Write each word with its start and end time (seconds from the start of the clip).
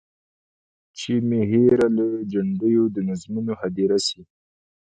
چي 0.97 1.13
مي 1.27 1.41
هېره 1.51 1.87
له 1.97 2.05
جنډیو 2.31 2.83
د 2.95 2.97
نظمونو 3.09 3.53
هدیره 3.61 3.99
سي. 4.07 4.21